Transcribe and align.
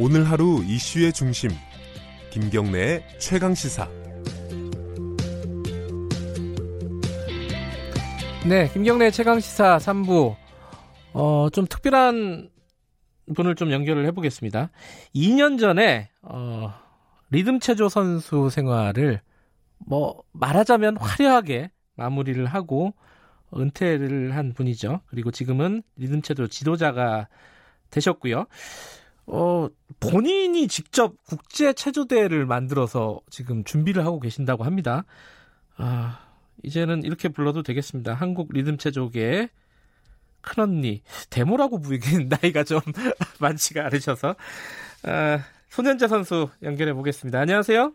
오늘 0.00 0.30
하루 0.30 0.62
이슈의 0.64 1.12
중심 1.12 1.50
김경래의 2.30 3.04
최강 3.18 3.52
시사 3.52 3.88
네, 8.48 8.68
김경래 8.72 9.10
최강 9.10 9.40
시사 9.40 9.78
3부 9.78 10.36
어, 11.14 11.50
좀 11.50 11.66
특별한 11.66 12.48
분을 13.34 13.56
좀 13.56 13.72
연결을 13.72 14.06
해보겠습니다. 14.06 14.70
2년 15.16 15.58
전에 15.58 16.10
어, 16.22 16.72
리듬 17.30 17.58
체조 17.58 17.88
선수 17.88 18.50
생활을 18.50 19.20
뭐 19.78 20.22
말하자면 20.30 20.96
화려하게 20.98 21.72
마무리를 21.96 22.46
하고 22.46 22.94
은퇴를 23.52 24.36
한 24.36 24.52
분이죠. 24.52 25.00
그리고 25.06 25.32
지금은 25.32 25.82
리듬 25.96 26.22
체조 26.22 26.46
지도자가 26.46 27.26
되셨고요. 27.90 28.46
어, 29.30 29.68
본인이 30.00 30.68
직접 30.68 31.14
국제 31.26 31.72
체조대회를 31.72 32.46
만들어서 32.46 33.20
지금 33.30 33.62
준비를 33.62 34.04
하고 34.04 34.20
계신다고 34.20 34.64
합니다. 34.64 35.04
아, 35.76 36.20
이제는 36.62 37.02
이렇게 37.04 37.28
불러도 37.28 37.62
되겠습니다. 37.62 38.14
한국 38.14 38.52
리듬 38.52 38.78
체조계의 38.78 39.50
큰언니 40.40 41.02
데모라고 41.30 41.80
부르기는 41.80 42.28
나이가 42.40 42.64
좀 42.64 42.80
많지가 43.40 43.84
않으셔서 43.86 44.34
아, 45.04 45.38
손현재 45.68 46.08
선수 46.08 46.48
연결해 46.62 46.94
보겠습니다. 46.94 47.40
안녕하세요. 47.40 47.92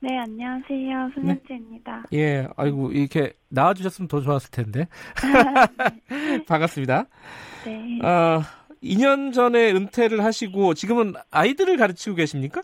네, 0.00 0.18
안녕하세요. 0.18 1.10
손현재입니다. 1.14 2.04
네. 2.10 2.18
예, 2.18 2.48
아이고 2.56 2.90
이렇게 2.90 3.34
나와주셨으면 3.50 4.08
더 4.08 4.20
좋았을 4.20 4.50
텐데 4.50 4.88
반갑습니다. 6.46 7.06
네. 7.64 8.00
어, 8.04 8.42
2년 8.82 9.32
전에 9.32 9.72
은퇴를 9.72 10.24
하시고 10.24 10.74
지금은 10.74 11.14
아이들을 11.30 11.76
가르치고 11.76 12.16
계십니까? 12.16 12.62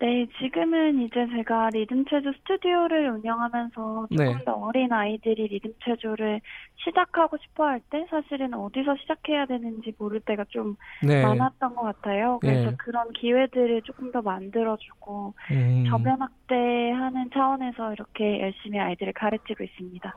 네, 0.00 0.26
지금은 0.38 1.00
이제 1.02 1.26
제가 1.34 1.70
리듬 1.70 2.04
체조 2.04 2.32
스튜디오를 2.32 3.10
운영하면서 3.10 4.06
조금 4.12 4.16
네. 4.16 4.44
더 4.44 4.52
어린 4.52 4.92
아이들이 4.92 5.48
리듬 5.48 5.72
체조를 5.84 6.40
시작하고 6.84 7.36
싶어 7.38 7.64
할 7.64 7.80
때 7.90 8.06
사실은 8.08 8.54
어디서 8.54 8.94
시작해야 9.00 9.46
되는지 9.46 9.94
모를 9.98 10.20
때가 10.20 10.44
좀 10.50 10.76
네. 11.02 11.22
많았던 11.22 11.74
것 11.74 11.82
같아요. 11.82 12.38
그래서 12.40 12.70
네. 12.70 12.76
그런 12.78 13.10
기회들을 13.12 13.82
조금 13.82 14.12
더 14.12 14.22
만들어주고 14.22 15.34
음, 15.50 15.84
저변 15.90 16.20
확대하는 16.20 17.30
차원에서 17.34 17.92
이렇게 17.92 18.40
열심히 18.40 18.78
아이들을 18.78 19.12
가르치고 19.14 19.64
있습니다. 19.64 20.14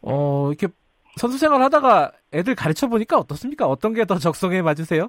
어, 0.00 0.48
이렇게 0.48 0.72
선수 1.20 1.36
생활 1.36 1.60
하다가 1.60 2.12
애들 2.32 2.54
가르쳐 2.54 2.88
보니까 2.88 3.18
어떻습니까? 3.18 3.66
어떤 3.66 3.92
게 3.92 4.06
더 4.06 4.16
적성에 4.16 4.62
맞으세요? 4.62 5.08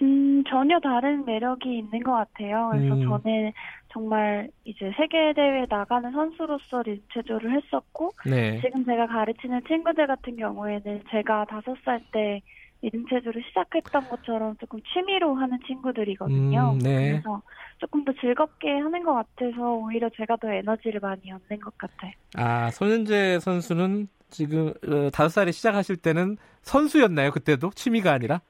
음, 0.00 0.42
전혀 0.48 0.78
다른 0.80 1.26
매력이 1.26 1.78
있는 1.78 2.02
것 2.02 2.12
같아요. 2.12 2.70
그래서 2.72 2.94
음. 2.94 3.02
저는 3.06 3.52
정말 3.92 4.48
이제 4.64 4.90
세계대회 4.96 5.66
나가는 5.68 6.10
선수로서 6.10 6.82
리체조를 6.82 7.52
했었고, 7.54 8.12
네. 8.26 8.60
지금 8.62 8.84
제가 8.86 9.06
가르치는 9.08 9.60
친구들 9.68 10.06
같은 10.06 10.36
경우에는 10.36 11.02
제가 11.10 11.44
다섯 11.46 11.76
살 11.84 12.00
때 12.12 12.40
리듬체조를 12.82 13.42
시작했던 13.48 14.08
것처럼 14.08 14.56
조금 14.58 14.80
취미로 14.92 15.34
하는 15.34 15.58
친구들이거든요. 15.66 16.72
음, 16.74 16.78
네. 16.78 17.10
그래서 17.10 17.42
조금 17.78 18.04
더 18.04 18.12
즐겁게 18.20 18.70
하는 18.70 19.02
것 19.02 19.14
같아서 19.14 19.74
오히려 19.74 20.08
제가 20.16 20.36
더 20.36 20.50
에너지를 20.52 21.00
많이 21.00 21.32
얻는 21.32 21.60
것 21.60 21.76
같아요. 21.78 22.12
아, 22.36 22.70
손현재 22.70 23.40
선수는 23.40 24.08
지금 24.30 24.68
어, 24.86 25.10
다섯 25.10 25.28
살에 25.30 25.52
시작하실 25.52 25.96
때는 25.96 26.36
선수였나요? 26.62 27.30
그때도 27.30 27.70
취미가 27.70 28.12
아니라? 28.12 28.40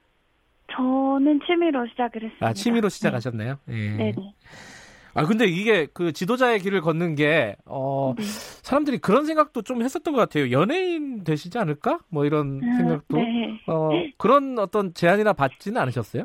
저는 0.73 1.41
취미로 1.47 1.87
시작을 1.89 2.23
했습니다. 2.25 2.47
아, 2.47 2.53
취미로 2.53 2.89
시작하셨나요? 2.89 3.59
예. 3.69 3.97
네. 3.97 4.15
아, 5.17 5.25
근데 5.27 5.47
이게 5.47 5.87
그 5.95 6.13
지도자의 6.13 6.61
길을 6.61 6.81
걷는 6.83 7.15
게, 7.15 7.57
어, 7.65 8.15
네. 8.17 8.23
사람들이 8.63 8.99
그런 8.99 9.25
생각도 9.27 9.63
좀 9.63 9.83
했었던 9.83 10.13
것 10.15 10.21
같아요. 10.21 10.51
연예인 10.51 11.25
되시지 11.25 11.59
않을까? 11.59 12.01
뭐 12.09 12.25
이런 12.27 12.61
음, 12.63 12.67
생각도. 12.77 13.19
네. 13.19 13.61
어, 13.67 14.05
그런 14.19 14.59
어떤 14.59 14.93
제안이나 14.95 15.33
받지는 15.33 15.81
않으셨어요? 15.81 16.25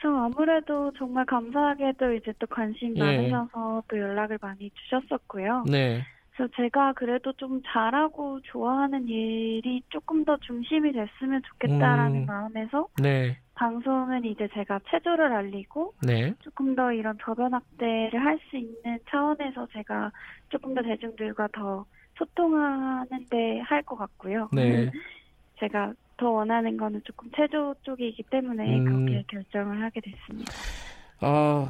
그래서 0.00 0.16
아무래도 0.24 0.92
정말 0.98 1.24
감사하게도 1.26 2.12
이제 2.14 2.32
또 2.38 2.46
관심 2.46 2.96
예. 2.96 2.98
많으셔서 2.98 3.82
또 3.88 3.98
연락을 3.98 4.38
많이 4.40 4.70
주셨었고요. 4.70 5.64
네. 5.70 6.04
그래서 6.36 6.52
제가 6.56 6.92
그래도 6.94 7.32
좀 7.34 7.62
잘하고 7.64 8.40
좋아하는 8.42 9.08
일이 9.08 9.82
조금 9.88 10.24
더 10.24 10.36
중심이 10.38 10.92
됐으면 10.92 11.42
좋겠다라는 11.42 12.22
음. 12.22 12.26
마음에서 12.26 12.88
네. 13.00 13.38
방송은 13.54 14.24
이제 14.24 14.48
제가 14.52 14.80
체조를 14.90 15.32
알리고 15.32 15.94
네. 16.02 16.34
조금 16.40 16.74
더 16.74 16.92
이런 16.92 17.16
저변 17.22 17.54
확대를 17.54 18.20
할 18.20 18.38
수 18.50 18.56
있는 18.56 18.98
차원에서 19.08 19.68
제가 19.72 20.10
조금 20.48 20.74
더 20.74 20.82
대중들과 20.82 21.48
더 21.52 21.86
소통하는데 22.18 23.60
할 23.60 23.82
것 23.84 23.96
같고요. 23.96 24.48
네. 24.52 24.90
제가 25.60 25.92
더 26.16 26.30
원하는 26.30 26.76
거는 26.76 27.00
조금 27.04 27.30
체조 27.36 27.74
쪽이기 27.82 28.24
때문에 28.24 28.80
음. 28.80 28.84
그렇게 28.84 29.24
결정을 29.28 29.82
하게 29.82 30.00
됐습니다. 30.00 30.52
어, 31.22 31.68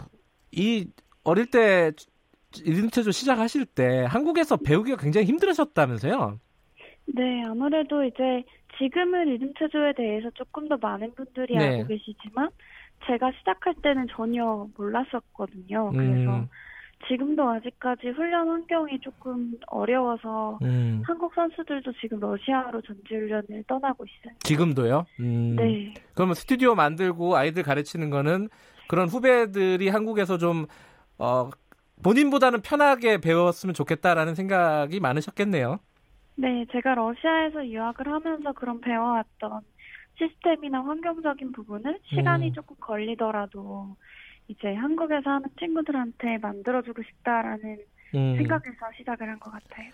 이 0.53 0.89
어릴 1.23 1.51
때 1.51 1.93
리듬 2.65 2.91
체조 2.91 3.10
시작하실 3.10 3.66
때 3.66 4.04
한국에서 4.09 4.56
배우기가 4.56 4.97
굉장히 4.97 5.26
힘들으셨다면서요? 5.26 6.38
네, 7.06 7.44
아무래도 7.44 8.04
이제 8.04 8.44
지금은 8.78 9.26
리듬 9.26 9.53
체조에 9.59 9.92
대해서 9.97 10.31
조금 10.34 10.69
더 10.69 10.76
많은 10.76 11.15
분들이 11.15 11.56
네. 11.56 11.76
알고 11.78 11.88
계시지만 11.88 12.50
제가 13.06 13.32
시작할 13.38 13.75
때는 13.82 14.06
전혀 14.10 14.66
몰랐었거든요. 14.76 15.91
그래서 15.92 16.37
음, 16.37 16.48
지금도 17.09 17.48
아직까지 17.48 18.09
훈련 18.09 18.48
환경이 18.48 19.00
조금 19.00 19.53
어려워서 19.66 20.59
음. 20.62 21.03
한국 21.04 21.34
선수들도 21.34 21.92
지금 22.00 22.19
러시아로 22.21 22.81
전지훈련을 22.82 23.65
떠나고 23.66 24.04
있어요. 24.04 24.34
지금도요? 24.41 25.04
음. 25.21 25.56
네. 25.56 25.94
그러면 26.15 26.34
스튜디오 26.34 26.75
만들고 26.75 27.36
아이들 27.36 27.62
가르치는 27.62 28.10
거는 28.10 28.48
그런 28.88 29.09
후배들이 29.09 29.88
한국에서 29.88 30.38
좀, 30.38 30.66
어, 31.19 31.50
본인보다는 32.04 32.60
편하게 32.60 33.19
배웠으면 33.19 33.75
좋겠다라는 33.75 34.34
생각이 34.34 35.00
많으셨겠네요. 35.00 35.81
네, 36.37 36.66
제가 36.70 36.94
러시아에서 36.94 37.66
유학을 37.66 38.06
하면서 38.06 38.53
그런 38.53 38.81
배워왔던 38.81 39.60
시스템이나 40.19 40.84
환경적인 40.84 41.53
부분을 41.53 41.98
시간이 42.15 42.48
음. 42.48 42.53
조금 42.53 42.76
걸리더라도 42.78 43.97
이제 44.48 44.75
한국에서 44.75 45.31
하는 45.31 45.48
친구들한테 45.59 46.38
만들어주고 46.38 47.03
싶다라는 47.03 47.78
음. 48.15 48.37
생각에서 48.37 48.76
시작을 48.97 49.28
한 49.28 49.38
것 49.38 49.50
같아요. 49.50 49.88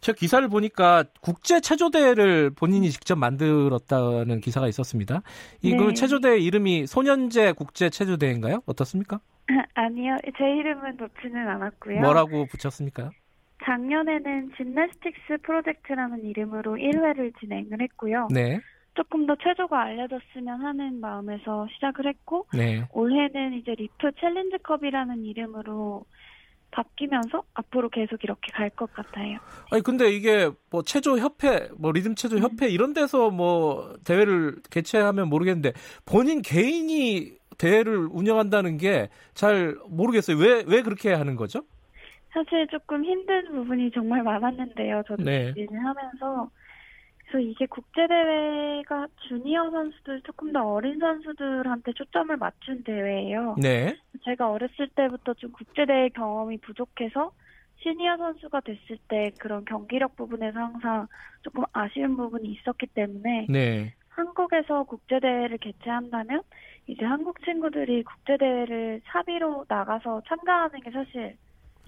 제가 0.00 0.16
기사를 0.16 0.46
보니까 0.48 1.04
국제 1.20 1.60
체조대회를 1.60 2.50
본인이 2.50 2.90
직접 2.90 3.16
만들었다는 3.16 4.40
기사가 4.40 4.68
있었습니다. 4.68 5.22
이 5.62 5.72
네. 5.72 5.76
그 5.76 5.94
체조대 5.94 6.38
이름이 6.38 6.86
손연재 6.86 7.52
국제 7.52 7.90
체조대회인가요? 7.90 8.62
어떻습니까? 8.66 9.20
아니요, 9.74 10.16
제 10.38 10.44
이름은 10.44 10.96
넣지는 10.96 11.48
않았고요. 11.48 12.00
뭐라고 12.00 12.46
붙였습니까? 12.46 13.10
작년에는 13.64 14.52
Gymnastics 14.56 15.38
Project라는 15.42 16.24
이름으로 16.24 16.76
1회를 16.76 17.32
진행을 17.40 17.80
했고요. 17.80 18.28
네, 18.32 18.60
조금 18.94 19.26
더 19.26 19.34
체조가 19.36 19.80
알려졌으면 19.80 20.60
하는 20.62 21.00
마음에서 21.00 21.66
시작을 21.74 22.06
했고, 22.06 22.46
네. 22.54 22.86
올해는 22.92 23.54
이제 23.54 23.72
LEAP 23.76 24.12
Challenge 24.20 24.69
Cup이라는 24.69 25.24
이름으로 25.24 26.04
바뀌면서 26.70 27.42
앞으로 27.54 27.88
계속 27.88 28.22
이렇게 28.22 28.52
갈 28.52 28.68
것 28.70 28.92
같아요. 28.92 29.38
아니 29.70 29.82
근데 29.82 30.10
이게 30.10 30.50
뭐 30.70 30.82
체조 30.82 31.18
협회, 31.18 31.68
뭐 31.78 31.92
리듬 31.92 32.14
체조 32.14 32.38
협회 32.38 32.68
이런 32.68 32.92
데서 32.92 33.30
뭐 33.30 33.94
대회를 34.04 34.56
개최하면 34.70 35.28
모르겠는데 35.28 35.72
본인 36.04 36.42
개인이 36.42 37.32
대회를 37.58 38.08
운영한다는 38.10 38.76
게 38.76 39.08
잘 39.34 39.76
모르겠어요. 39.88 40.36
왜 40.36 40.62
왜 40.66 40.82
그렇게 40.82 41.12
하는 41.12 41.36
거죠? 41.36 41.62
사실 42.32 42.66
조금 42.70 43.02
힘든 43.02 43.50
부분이 43.50 43.90
정말 43.92 44.22
많았는데요. 44.22 45.02
저도 45.08 45.22
네. 45.22 45.46
준비를 45.54 45.78
하면서. 45.78 46.50
그래서 47.36 47.40
이게 47.40 47.66
국제대회가 47.66 49.08
주니어 49.28 49.70
선수들, 49.70 50.22
조금 50.22 50.52
더 50.52 50.72
어린 50.72 50.98
선수들한테 50.98 51.92
초점을 51.92 52.34
맞춘 52.36 52.82
대회예요. 52.82 53.56
네. 53.60 53.94
제가 54.24 54.50
어렸을 54.50 54.88
때부터 54.94 55.34
좀 55.34 55.52
국제대회 55.52 56.08
경험이 56.10 56.56
부족해서 56.58 57.32
시니어 57.82 58.16
선수가 58.16 58.60
됐을 58.60 58.98
때 59.08 59.30
그런 59.38 59.64
경기력 59.66 60.16
부분에서 60.16 60.58
항상 60.58 61.06
조금 61.42 61.64
아쉬운 61.72 62.16
부분이 62.16 62.48
있었기 62.52 62.86
때문에 62.86 63.46
네. 63.50 63.94
한국에서 64.08 64.84
국제대회를 64.84 65.58
개최한다면 65.58 66.40
이제 66.86 67.04
한국 67.04 67.44
친구들이 67.44 68.02
국제대회를 68.02 69.02
사비로 69.04 69.66
나가서 69.68 70.22
참가하는 70.26 70.80
게 70.80 70.90
사실 70.90 71.36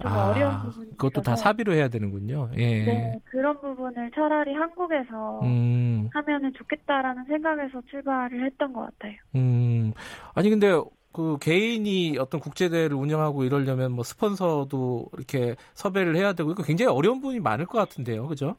좀 0.01 0.15
어려운 0.15 0.59
부분이 0.59 0.91
그것도 0.91 1.21
다 1.21 1.33
있어서 1.33 1.43
사비로 1.43 1.73
해야 1.73 1.89
되는군요. 1.89 2.51
예. 2.57 2.85
네, 2.85 3.19
그런 3.25 3.59
부분을 3.59 4.11
차라리 4.11 4.53
한국에서 4.53 5.41
음, 5.43 6.09
하면은 6.13 6.53
좋겠다라는 6.53 7.25
생각에서 7.25 7.81
출발을 7.89 8.45
했던 8.45 8.71
것 8.73 8.81
같아요. 8.81 9.15
음. 9.35 9.93
아니 10.35 10.49
근데 10.49 10.71
그 11.11 11.37
개인이 11.41 12.17
어떤 12.19 12.39
국제대회를 12.39 12.95
운영하고 12.95 13.43
이러려면 13.43 13.91
뭐 13.91 14.03
스폰서도 14.03 15.09
이렇게 15.17 15.55
섭외를 15.73 16.15
해야 16.15 16.33
되고 16.33 16.51
이거 16.51 16.63
굉장히 16.63 16.91
어려운 16.95 17.19
부분이 17.19 17.39
많을 17.41 17.65
것 17.65 17.77
같은데요. 17.79 18.27
그죠? 18.27 18.55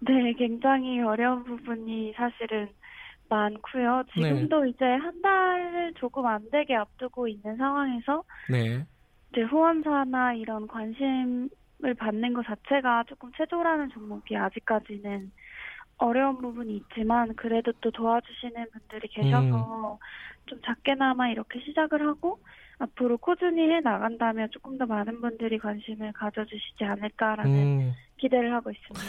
네, 0.00 0.32
굉장히 0.38 1.00
어려운 1.02 1.44
부분이 1.44 2.14
사실은 2.16 2.68
많고요. 3.28 4.04
지금도 4.14 4.64
이제 4.66 4.84
한 4.84 5.20
달 5.20 5.92
조금 5.98 6.24
안 6.26 6.48
되게 6.50 6.74
앞두고 6.76 7.28
있는 7.28 7.56
상황에서 7.56 8.22
네. 8.50 8.86
이제 9.30 9.42
후원사나 9.42 10.34
이런 10.34 10.66
관심을 10.66 11.94
받는 11.98 12.34
것 12.34 12.44
자체가 12.46 13.04
조금 13.08 13.30
체조라는 13.36 13.90
종목이 13.90 14.36
아직까지는 14.36 15.30
어려운 15.98 16.38
부분이 16.38 16.76
있지만 16.76 17.34
그래도 17.34 17.72
또 17.80 17.90
도와주시는 17.90 18.66
분들이 18.70 19.08
계셔서 19.08 19.98
좀 20.46 20.60
작게나마 20.64 21.28
이렇게 21.28 21.60
시작을 21.60 22.06
하고 22.06 22.38
앞으로 22.78 23.18
꾸준히 23.18 23.68
해 23.68 23.80
나간다면 23.80 24.48
조금 24.52 24.78
더 24.78 24.86
많은 24.86 25.20
분들이 25.20 25.58
관심을 25.58 26.12
가져주시지 26.12 26.84
않을까라는 26.84 27.52
음, 27.52 27.92
기대를 28.18 28.54
하고 28.54 28.70
있습니다. 28.70 29.00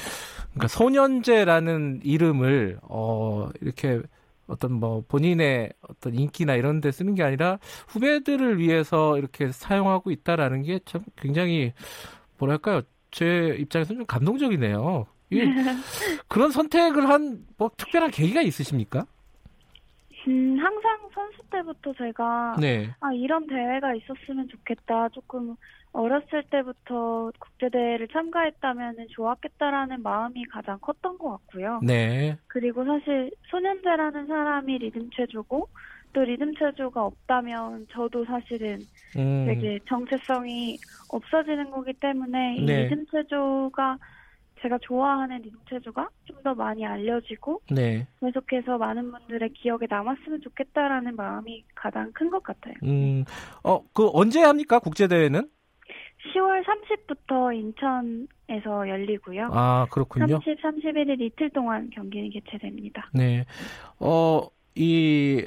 그러니까 0.49 0.67
소년제라는 0.67 2.01
이름을 2.03 2.79
어 2.81 3.49
이렇게 3.61 4.01
어떤 4.49 4.73
뭐 4.73 5.03
본인의 5.07 5.71
어떤 5.87 6.15
인기나 6.15 6.55
이런 6.55 6.81
데 6.81 6.91
쓰는 6.91 7.15
게 7.15 7.23
아니라 7.23 7.59
후배들을 7.89 8.57
위해서 8.59 9.17
이렇게 9.17 9.51
사용하고 9.51 10.11
있다라는 10.11 10.63
게 10.63 10.79
참 10.85 11.03
굉장히 11.17 11.73
뭐랄까요? 12.37 12.81
제 13.11 13.55
입장에서는 13.59 13.99
좀 14.01 14.05
감동적이네요. 14.07 15.05
그런 16.27 16.51
선택을 16.51 17.07
한 17.09 17.45
뭐 17.57 17.69
특별한 17.77 18.11
계기가 18.11 18.41
있으십니까? 18.41 19.05
음, 20.27 20.57
항상 20.59 20.97
선수 21.13 21.37
때부터 21.49 21.93
제가 21.97 22.55
네. 22.59 22.89
아, 22.99 23.11
이런 23.13 23.47
대회가 23.47 23.93
있었으면 23.95 24.47
좋겠다. 24.49 25.09
조금 25.09 25.55
어렸을 25.91 26.43
때부터 26.49 27.31
국제대회를 27.39 28.07
참가했다면 28.09 29.07
좋았겠다라는 29.09 30.03
마음이 30.03 30.45
가장 30.45 30.77
컸던 30.79 31.17
것 31.17 31.31
같고요. 31.31 31.79
네. 31.83 32.37
그리고 32.47 32.85
사실 32.85 33.31
소년제라는 33.49 34.27
사람이 34.27 34.77
리듬체조고 34.77 35.67
또 36.13 36.21
리듬체조가 36.21 37.03
없다면 37.05 37.87
저도 37.91 38.25
사실은 38.25 38.79
음. 39.17 39.45
되게 39.47 39.79
정체성이 39.87 40.77
없어지는 41.09 41.69
거기 41.71 41.93
때문에 41.93 42.55
이 42.57 42.65
네. 42.65 42.83
리듬체조가 42.83 43.97
제가 44.61 44.77
좋아하는 44.81 45.37
리듬체조가 45.41 46.09
좀 46.25 46.39
더 46.41 46.55
많이 46.55 46.85
알려지고 46.85 47.61
네. 47.69 48.07
계속해서 48.21 48.77
많은 48.77 49.11
분들의 49.11 49.49
기억에 49.53 49.87
남았으면 49.89 50.39
좋겠다라는 50.41 51.17
마음이 51.17 51.65
가장 51.75 52.09
큰 52.13 52.29
것 52.29 52.41
같아요. 52.43 52.75
음. 52.83 53.25
어, 53.63 53.83
그 53.93 54.09
언제 54.13 54.41
합니까? 54.41 54.79
국제 54.79 55.07
대회는? 55.09 55.49
10월 56.33 56.63
30부터 56.65 57.55
인천에서 57.55 58.89
열리고요. 58.89 59.49
아, 59.53 59.87
그렇군요. 59.89 60.27
30, 60.27 60.61
31일 60.61 61.21
이틀 61.21 61.49
동안 61.49 61.89
경기는 61.93 62.29
개최됩니다. 62.29 63.09
네. 63.13 63.45
어, 63.99 64.41
이 64.75 65.45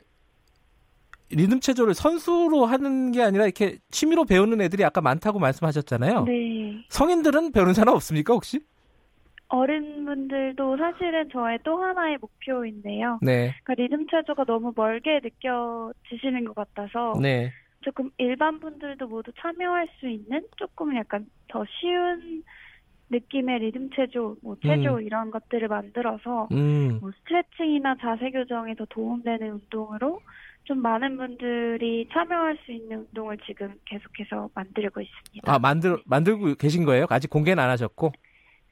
리듬 1.30 1.60
체조를 1.60 1.94
선수로 1.94 2.66
하는 2.66 3.12
게 3.12 3.22
아니라 3.22 3.44
이렇게 3.44 3.78
취미로 3.90 4.24
배우는 4.24 4.60
애들이 4.60 4.84
아까 4.84 5.00
많다고 5.00 5.38
말씀하셨잖아요. 5.38 6.24
네. 6.24 6.84
성인들은 6.88 7.52
배우는 7.52 7.74
사람 7.74 7.94
없습니까, 7.94 8.34
혹시? 8.34 8.60
어른분들도 9.48 10.78
사실은 10.78 11.28
저의 11.30 11.58
또 11.62 11.76
하나의 11.76 12.16
목표인데요. 12.20 13.18
네. 13.20 13.54
그러니까 13.64 13.74
리듬 13.74 14.06
체조가 14.08 14.44
너무 14.44 14.72
멀게 14.74 15.20
느껴지시는 15.22 16.44
것 16.46 16.54
같아서 16.54 17.18
네. 17.20 17.52
조금 17.82 18.10
일반 18.18 18.60
분들도 18.60 19.06
모두 19.08 19.32
참여할 19.38 19.88
수 19.98 20.08
있는 20.08 20.46
조금 20.56 20.96
약간 20.96 21.26
더 21.48 21.64
쉬운 21.66 22.42
느낌의 23.10 23.58
리듬 23.58 23.90
체조, 23.90 24.36
뭐 24.42 24.56
체조 24.62 25.00
이런 25.00 25.30
것들을 25.30 25.68
만들어서 25.68 26.48
음. 26.52 26.98
뭐 27.00 27.10
스트레칭이나 27.18 27.96
자세 28.00 28.30
교정에 28.30 28.74
더 28.74 28.86
도움되는 28.86 29.50
운동으로 29.50 30.20
좀 30.64 30.80
많은 30.80 31.16
분들이 31.16 32.08
참여할 32.12 32.56
수 32.64 32.72
있는 32.72 33.00
운동을 33.00 33.36
지금 33.46 33.74
계속해서 33.84 34.48
만들고 34.54 35.00
있습니다. 35.00 35.52
아, 35.52 35.58
만들 35.58 35.98
만들고 36.06 36.54
계신 36.54 36.84
거예요? 36.84 37.06
아직 37.10 37.28
공개는 37.28 37.62
안 37.62 37.68
하셨고. 37.70 38.12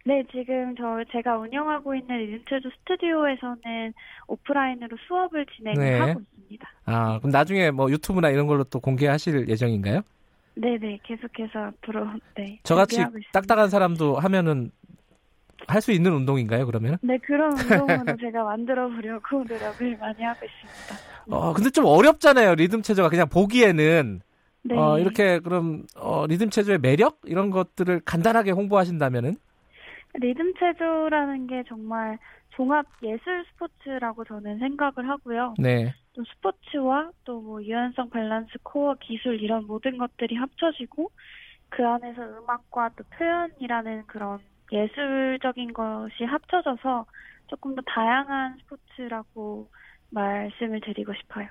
네, 0.05 0.25
지금 0.33 0.75
저 0.77 1.05
제가 1.13 1.39
운영하고 1.39 1.95
있는 1.95 2.17
리듬체조 2.17 2.71
스튜디오에서는 2.81 3.93
오프라인으로 4.29 4.97
수업을 5.07 5.47
진행을 5.57 5.79
네. 5.85 5.99
하고 5.99 6.21
있습니다. 6.21 6.69
아, 6.87 7.19
그럼 7.19 7.31
나중에 7.31 7.71
뭐 7.71 7.91
유튜브나 7.91 8.31
이런 8.31 8.47
걸로 8.47 8.65
또 8.65 8.81
공개하실 8.81 9.49
예정인가요? 9.49 10.01
네, 10.55 10.79
네, 10.79 10.99
계속해서 11.03 11.59
앞으로 11.59 12.07
네. 12.35 12.59
저같이. 12.65 13.05
딱딱한 13.33 13.69
사람도 13.69 14.17
하면은 14.19 14.71
할 15.67 15.83
수 15.83 15.93
있는 15.93 16.13
운동인가요, 16.13 16.65
그러면? 16.67 16.97
네, 17.03 17.19
그런 17.19 17.53
운동으로 18.07 18.17
제가 18.17 18.45
만들어 18.45 18.89
보려고 18.89 19.45
노력을 19.45 19.99
많이 19.99 20.23
하고 20.23 20.47
있습니다. 20.47 20.97
어, 21.29 21.53
근데 21.53 21.71
좀 21.71 21.85
어렵잖아요, 21.85 22.55
리듬 22.55 22.83
체조가. 22.83 23.11
그냥 23.11 23.29
보기에는. 23.29 24.21
네. 24.63 24.77
어, 24.77 24.99
이렇게 24.99 25.39
그럼 25.39 25.85
어, 25.97 26.27
리듬 26.27 26.51
체조의 26.51 26.79
매력 26.79 27.19
이런 27.25 27.51
것들을 27.51 28.01
간단하게 28.05 28.51
홍보하신다면은 28.51 29.37
리듬 30.15 30.53
체조라는 30.55 31.47
게 31.47 31.63
정말 31.69 32.19
종합 32.51 32.87
예술 33.03 33.45
스포츠라고 33.53 34.25
저는 34.25 34.59
생각을 34.59 35.09
하고요. 35.09 35.55
네. 35.59 35.95
또 36.15 36.25
스포츠와 36.25 37.11
또 37.25 37.41
뭐 37.41 37.63
유연성, 37.63 38.11
밸런스, 38.11 38.51
코어, 38.63 38.97
기술 39.01 39.41
이런 39.41 39.67
모든 39.67 39.97
것들이 39.99 40.35
합쳐지고 40.37 41.11
그 41.69 41.87
안에서 41.87 42.23
음악과 42.23 42.91
또 42.97 43.05
표현이라는 43.17 44.07
그런 44.07 44.41
예술적인 44.73 45.73
것이 45.73 46.25
합쳐져서 46.25 47.07
조금 47.47 47.75
더 47.77 47.83
다양한 47.87 48.59
스포츠라고 48.59 49.69
말씀을 50.11 50.81
드리고 50.81 51.13
싶어요. 51.15 51.49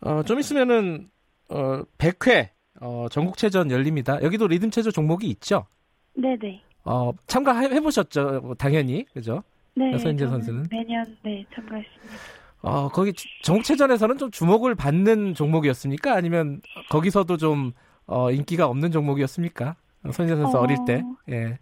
어, 0.00 0.22
좀 0.22 0.38
있으면은 0.38 1.10
어, 1.50 1.82
100회 1.98 2.50
어, 2.80 3.08
전국체전 3.10 3.70
열립니다. 3.70 4.22
여기도 4.22 4.46
리듬 4.46 4.70
체조 4.70 4.90
종목이 4.90 5.28
있죠? 5.30 5.66
네네. 6.14 6.62
어, 6.88 7.12
참가해 7.26 7.80
보셨죠? 7.80 8.40
뭐 8.42 8.54
당연히. 8.54 9.04
그죠? 9.12 9.42
네. 9.74 9.96
저는 9.98 10.16
선수는? 10.16 10.66
매년 10.70 11.04
네 11.22 11.44
참가했습니다. 11.54 12.14
어, 12.62 12.88
거기 12.88 13.12
전국체전에서는 13.42 14.16
좀 14.16 14.30
주목을 14.30 14.74
받는 14.74 15.34
종목이었습니까? 15.34 16.14
아니면 16.14 16.62
거기서도 16.88 17.36
좀 17.36 17.72
어, 18.06 18.30
인기가 18.30 18.66
없는 18.66 18.90
종목이었습니까? 18.90 19.76
손재 20.12 20.34
선수 20.34 20.56
어, 20.56 20.62
어... 20.62 20.66
릴 20.66 20.78
때. 20.86 21.02
예. 21.28 21.58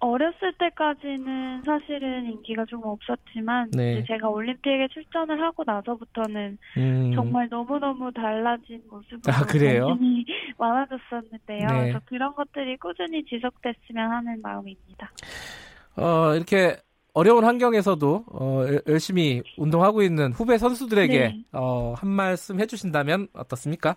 어렸을 0.00 0.52
때까지는 0.58 1.62
사실은 1.64 2.26
인기가 2.26 2.64
좀 2.66 2.80
없었지만 2.84 3.70
네. 3.72 4.04
제가 4.06 4.28
올림픽에 4.28 4.86
출전을 4.92 5.40
하고 5.42 5.64
나서부터는 5.66 6.56
음. 6.76 7.12
정말 7.14 7.48
너무너무 7.50 8.12
달라진 8.12 8.80
모습으로 8.88 9.20
아? 9.26 9.42
관심이 9.44 10.24
많아졌었는데요. 10.58 11.66
네. 11.68 11.80
그래서 11.80 12.00
그런 12.04 12.34
것들이 12.34 12.76
꾸준히 12.76 13.24
지속됐으면 13.24 14.10
하는 14.10 14.40
마음입니다. 14.40 15.10
어, 15.96 16.34
이렇게 16.36 16.76
어려운 17.12 17.44
환경에서도 17.44 18.24
어, 18.32 18.64
열- 18.68 18.82
열심히 18.86 19.42
운동하고 19.56 20.02
있는 20.02 20.32
후배 20.32 20.58
선수들에게 20.58 21.18
네. 21.18 21.42
어, 21.52 21.94
한 21.96 22.08
말씀 22.08 22.60
해주신다면 22.60 23.26
어떻습니까? 23.32 23.96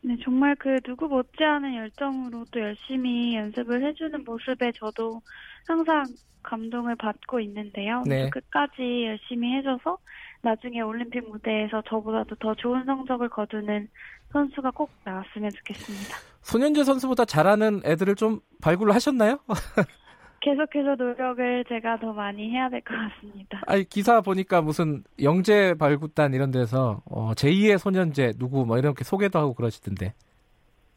네, 0.00 0.16
정말 0.22 0.54
그 0.56 0.80
누구 0.82 1.08
못지않은 1.08 1.74
열정으로 1.74 2.44
또 2.50 2.60
열심히 2.60 3.34
연습을 3.36 3.84
해주는 3.84 4.24
모습에 4.24 4.72
저도 4.72 5.20
항상 5.66 6.04
감동을 6.42 6.96
받고 6.96 7.40
있는데요. 7.40 8.02
네. 8.06 8.30
끝까지 8.30 9.04
열심히 9.06 9.56
해줘서 9.56 9.98
나중에 10.42 10.80
올림픽 10.80 11.28
무대에서 11.28 11.82
저보다도 11.88 12.36
더 12.36 12.54
좋은 12.54 12.84
성적을 12.84 13.28
거두는 13.28 13.88
선수가 14.32 14.70
꼭 14.70 14.90
나왔으면 15.04 15.50
좋겠습니다. 15.50 16.16
손현재 16.42 16.84
선수보다 16.84 17.24
잘하는 17.24 17.82
애들을 17.84 18.14
좀 18.14 18.40
발굴을 18.62 18.94
하셨나요? 18.94 19.40
계속해서 20.48 20.94
노력을 20.96 21.64
제가 21.68 21.98
더 21.98 22.12
많이 22.12 22.50
해야 22.50 22.68
될 22.68 22.80
것 22.82 22.94
같습니다. 22.94 23.60
아니 23.66 23.84
기사 23.84 24.20
보니까 24.20 24.62
무슨 24.62 25.02
영재 25.22 25.74
발굴단 25.78 26.32
이런 26.34 26.50
데서 26.50 27.02
어, 27.04 27.32
제2의 27.34 27.78
소년재 27.78 28.32
누구 28.38 28.64
뭐 28.64 28.78
이렇게 28.78 29.04
소개도 29.04 29.38
하고 29.38 29.54
그러시던데. 29.54 30.14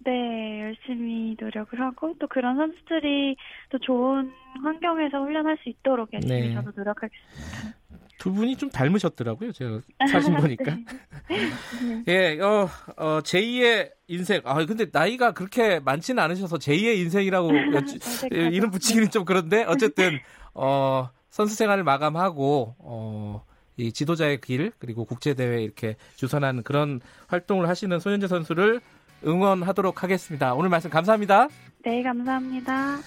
네, 0.03 0.61
열심히 0.61 1.35
노력을 1.39 1.79
하고 1.79 2.13
또 2.19 2.27
그런 2.27 2.55
선수들이 2.55 3.35
또 3.69 3.77
좋은 3.79 4.31
환경에서 4.63 5.21
훈련할 5.21 5.57
수 5.61 5.69
있도록 5.69 6.11
열심히 6.13 6.47
네. 6.49 6.53
저도 6.53 6.71
노력하겠습니다. 6.75 7.77
두 8.21 8.31
분이 8.31 8.55
좀 8.55 8.69
닮으셨더라고요. 8.69 9.51
제가 9.51 9.79
사진 10.11 10.35
보니까. 10.35 10.77
네. 11.27 12.05
예, 12.07 12.39
어, 12.39 12.69
어, 12.95 13.19
제2의 13.23 13.89
인생. 14.09 14.41
아, 14.43 14.63
근데 14.63 14.85
나이가 14.91 15.31
그렇게 15.31 15.79
많지는 15.79 16.21
않으셔서 16.21 16.57
제2의 16.57 16.97
인생이라고? 16.97 17.49
예, 18.35 18.47
이름 18.51 18.69
붙이기는 18.69 19.09
좀 19.09 19.25
그런데 19.25 19.63
어쨌든 19.63 20.19
어, 20.53 21.09
선수 21.31 21.55
생활을 21.55 21.83
마감하고 21.83 22.75
어, 22.77 23.43
이 23.75 23.91
지도자의 23.91 24.39
길 24.41 24.71
그리고 24.77 25.05
국제 25.05 25.33
대회 25.33 25.63
이렇게 25.63 25.95
주선하는 26.15 26.61
그런 26.61 27.01
활동을 27.25 27.67
하시는 27.67 27.99
손현재 27.99 28.27
선수를 28.27 28.81
응원하도록 29.25 30.03
하겠습니다. 30.03 30.53
오늘 30.53 30.69
말씀 30.69 30.91
감사합니다. 30.91 31.47
네, 31.83 32.03
감사합니다. 32.03 32.99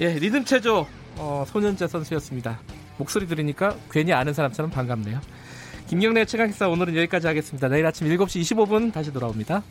예, 0.00 0.14
리듬 0.18 0.44
체조 0.44 0.84
어, 1.16 1.44
손현재 1.46 1.86
선수였습니다. 1.86 2.58
목소리 2.98 3.26
들으니까 3.26 3.76
괜히 3.90 4.12
아는 4.12 4.34
사람처럼 4.34 4.70
반갑네요. 4.70 5.20
김경래 5.86 6.26
최강식사 6.26 6.68
오늘은 6.68 6.96
여기까지 6.96 7.26
하겠습니다. 7.26 7.68
내일 7.68 7.86
아침 7.86 8.06
7시 8.08 8.42
25분 8.42 8.92
다시 8.92 9.12
돌아옵니다. 9.12 9.62